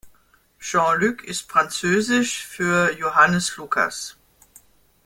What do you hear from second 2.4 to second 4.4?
für Johannes-Lukas.